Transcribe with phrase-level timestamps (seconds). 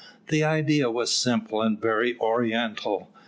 [0.29, 3.11] The idea was simple and very oriental.